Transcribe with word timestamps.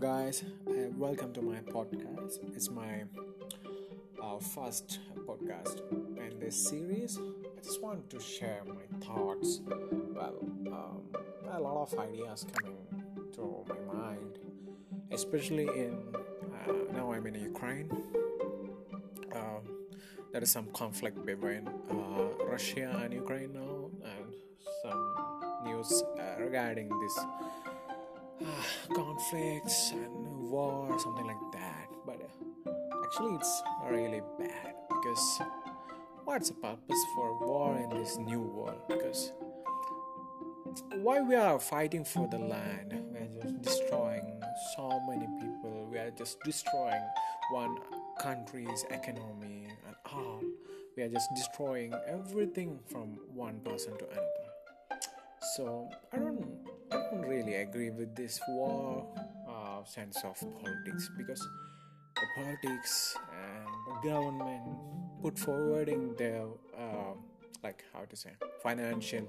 guys. 0.00 0.44
Uh, 0.68 0.90
welcome 0.96 1.32
to 1.32 1.42
my 1.42 1.56
podcast. 1.56 2.38
It's 2.54 2.70
my 2.70 3.02
uh, 4.22 4.38
first 4.38 5.00
podcast 5.26 5.80
in 6.16 6.38
this 6.38 6.68
series. 6.68 7.18
I 7.18 7.60
just 7.60 7.82
want 7.82 8.08
to 8.10 8.20
share 8.20 8.62
my 8.64 9.04
thoughts. 9.04 9.60
Well, 9.66 10.36
um, 10.68 11.02
a 11.50 11.58
lot 11.58 11.82
of 11.82 11.98
ideas 11.98 12.46
coming 12.52 12.78
to 13.32 13.64
my 13.68 13.92
mind, 13.92 14.38
especially 15.10 15.66
in 15.66 15.98
uh, 16.14 16.72
now 16.92 17.12
I'm 17.12 17.26
in 17.26 17.34
Ukraine. 17.34 17.90
Um, 19.34 19.62
there 20.32 20.42
is 20.44 20.52
some 20.52 20.68
conflict 20.74 21.26
between 21.26 21.66
uh, 21.90 22.44
Russia 22.46 23.00
and 23.02 23.12
Ukraine 23.12 23.52
now, 23.52 23.90
and 24.04 24.32
some 24.84 25.64
news 25.64 26.04
uh, 26.20 26.40
regarding 26.40 26.88
this 27.00 27.18
conflicts 28.94 29.92
and 29.92 30.50
war, 30.50 30.98
something 30.98 31.26
like 31.26 31.52
that. 31.52 31.88
But 32.06 32.20
uh, 32.20 32.72
actually, 33.04 33.34
it's 33.34 33.62
really 33.90 34.22
bad 34.38 34.74
because 34.88 35.40
what's 36.24 36.48
the 36.48 36.54
purpose 36.54 37.04
for 37.14 37.46
war 37.46 37.76
in 37.76 37.90
this 37.98 38.16
new 38.18 38.42
world? 38.42 38.80
Because 38.88 39.32
why 40.94 41.20
we 41.20 41.34
are 41.34 41.58
fighting 41.58 42.04
for 42.04 42.28
the 42.28 42.38
land? 42.38 42.94
We 43.12 43.18
are 43.18 43.42
just 43.42 43.62
destroying 43.62 44.40
so 44.76 45.00
many 45.08 45.26
people. 45.40 45.88
We 45.90 45.98
are 45.98 46.10
just 46.10 46.40
destroying 46.44 47.08
one 47.52 47.78
country's 48.20 48.84
economy 48.90 49.68
and 49.86 49.96
all. 50.12 50.42
We 50.96 51.04
are 51.04 51.08
just 51.08 51.28
destroying 51.34 51.94
everything 52.06 52.80
from 52.86 53.18
one 53.32 53.60
person 53.60 53.96
to 53.98 54.04
another. 54.04 55.00
So 55.56 55.88
I 56.12 56.18
don't 56.18 56.67
I 56.90 56.96
don't 57.10 57.26
really 57.26 57.54
agree 57.54 57.90
with 57.90 58.14
this 58.16 58.40
war 58.48 59.06
uh, 59.48 59.84
sense 59.84 60.18
of 60.24 60.38
politics 60.62 61.10
because 61.16 61.46
the 62.16 62.26
politics 62.36 63.16
and 63.32 63.68
the 63.86 64.08
government 64.08 64.62
put 65.22 65.38
forwarding 65.38 66.14
their 66.16 66.46
uh, 66.76 67.14
like 67.62 67.84
how 67.92 68.04
to 68.04 68.16
say 68.16 68.30
financial 68.62 69.26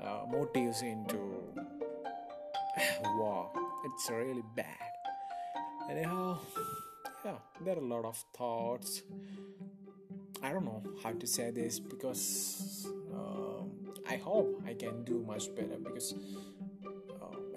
uh, 0.00 0.24
motives 0.30 0.82
into 0.82 1.42
war. 3.04 3.50
It's 3.84 4.10
really 4.10 4.44
bad. 4.54 4.66
Anyhow, 5.90 6.38
yeah, 7.24 7.38
there 7.64 7.76
are 7.76 7.80
a 7.80 7.84
lot 7.84 8.04
of 8.04 8.16
thoughts. 8.36 9.02
I 10.42 10.52
don't 10.52 10.64
know 10.64 10.82
how 11.02 11.12
to 11.12 11.26
say 11.26 11.50
this 11.50 11.78
because 11.78 12.86
um, 13.14 13.70
I 14.08 14.16
hope 14.16 14.60
I 14.66 14.74
can 14.74 15.04
do 15.04 15.24
much 15.26 15.54
better 15.54 15.76
because 15.82 16.14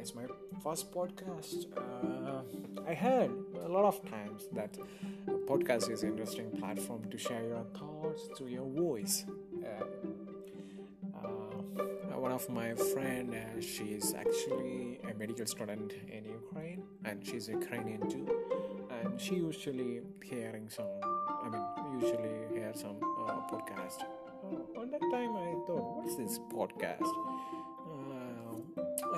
it's 0.06 0.14
my 0.14 0.28
first 0.64 0.92
podcast. 0.94 1.66
Uh, 1.76 2.44
I 2.88 2.94
heard 2.94 3.32
a 3.64 3.68
lot 3.68 3.86
of 3.86 4.08
times 4.08 4.44
that 4.54 4.78
podcast 5.48 5.90
is 5.90 6.04
an 6.04 6.10
interesting 6.10 6.52
platform 6.52 7.10
to 7.10 7.18
share 7.18 7.44
your 7.44 7.66
thoughts 7.76 8.30
through 8.38 8.50
your 8.50 8.70
voice. 8.70 9.26
Uh, 9.66 9.84
uh, 11.18 12.20
one 12.20 12.32
of 12.32 12.48
my 12.52 12.76
friend, 12.94 13.34
uh, 13.34 13.60
she 13.60 13.86
is 14.00 14.14
actually 14.14 15.00
a 15.10 15.16
medical 15.16 15.48
student 15.48 15.94
in 16.08 16.24
Ukraine, 16.24 16.84
and 17.06 17.26
she's 17.26 17.50
Ukrainian 17.50 18.08
too. 18.08 18.28
And 19.02 19.20
she 19.20 19.34
usually 19.38 20.02
hearing 20.24 20.70
some, 20.70 20.92
I 21.46 21.50
mean, 21.50 21.66
usually 22.00 22.38
hear 22.54 22.74
some 22.76 22.98
uh, 23.28 23.42
podcast. 23.52 24.04
Oh, 24.44 24.82
on 24.82 24.92
that 24.92 25.02
time, 25.12 25.36
I 25.36 25.52
thought, 25.66 25.98
what's 25.98 26.16
this 26.16 26.38
podcast? 26.54 27.12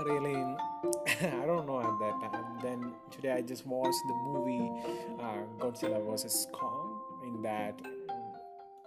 Really 0.06 0.36
I 1.22 1.46
don't 1.46 1.66
know 1.68 1.80
at 1.82 2.00
that 2.00 2.32
time. 2.32 2.60
Then 2.62 2.94
today 3.12 3.32
I 3.32 3.42
just 3.42 3.66
watched 3.66 4.00
the 4.08 4.14
movie 4.14 4.72
uh, 5.20 5.44
Godzilla 5.60 6.04
vs 6.06 6.48
Kong. 6.52 7.02
In 7.24 7.42
that, 7.42 7.80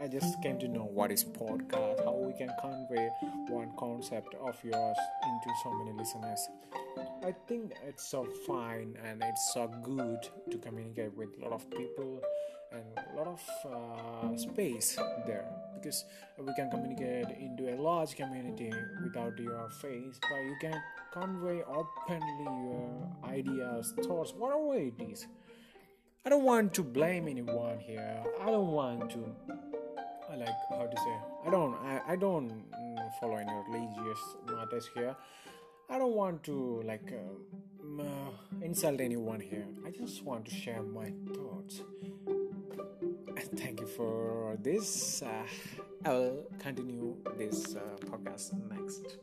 I 0.00 0.08
just 0.08 0.40
came 0.42 0.58
to 0.60 0.68
know 0.68 0.84
what 0.84 1.12
is 1.12 1.24
podcast, 1.24 2.04
how 2.04 2.14
we 2.14 2.32
can 2.32 2.50
convey 2.60 3.10
one 3.48 3.70
concept 3.78 4.34
of 4.40 4.56
yours 4.64 4.96
into 5.24 5.56
so 5.62 5.72
many 5.74 5.92
listeners. 5.96 6.48
I 7.22 7.34
think 7.46 7.72
it's 7.86 8.08
so 8.08 8.26
fine 8.46 8.96
and 9.04 9.22
it's 9.22 9.52
so 9.52 9.68
good 9.82 10.26
to 10.50 10.58
communicate 10.58 11.14
with 11.14 11.28
a 11.38 11.44
lot 11.44 11.52
of 11.52 11.70
people 11.70 12.20
and 12.72 12.82
a 12.96 13.16
lot 13.16 13.26
of 13.26 13.42
uh, 13.70 14.36
space 14.36 14.96
there 15.26 15.44
because 15.80 16.04
we 16.38 16.52
can 16.54 16.70
communicate 16.70 17.26
into 17.38 17.74
a 17.74 17.76
large 17.80 18.14
community 18.14 18.72
without 19.02 19.38
your 19.38 19.68
face 19.80 20.18
but 20.20 20.38
you 20.38 20.56
can 20.60 20.80
convey 21.12 21.62
openly 21.62 22.44
your 22.44 23.08
ideas 23.24 23.92
thoughts 24.02 24.32
whatever 24.36 24.76
it 24.76 24.94
is. 25.00 25.26
I 26.24 26.28
don't 26.28 26.44
want 26.44 26.74
to 26.74 26.82
blame 26.82 27.28
anyone 27.28 27.78
here. 27.78 28.22
I 28.42 28.46
don't 28.46 28.72
want 28.72 29.10
to 29.10 29.34
like 30.36 30.48
how 30.68 30.86
to 30.86 30.96
say 30.96 31.16
i 31.44 31.50
don't 31.50 31.74
i, 31.84 32.00
I 32.12 32.14
don't 32.14 32.62
follow 33.18 33.36
any 33.36 33.52
religious 33.68 34.20
matters 34.46 34.88
here. 34.94 35.16
I 35.88 35.98
don't 35.98 36.14
want 36.14 36.44
to 36.44 36.82
like 36.84 37.12
uh, 37.12 38.02
uh, 38.02 38.30
insult 38.62 39.00
anyone 39.00 39.40
here. 39.40 39.66
I 39.84 39.90
just 39.90 40.24
want 40.24 40.44
to 40.46 40.54
share 40.54 40.82
my 40.82 41.12
thoughts. 41.34 41.82
Thank 43.56 43.80
you 43.80 43.86
for 43.86 44.39
this. 44.62 45.22
Uh, 45.22 45.44
I 46.04 46.10
will 46.12 46.44
continue 46.58 47.16
this 47.36 47.76
uh, 47.76 47.80
podcast 48.06 48.52
next. 48.70 49.19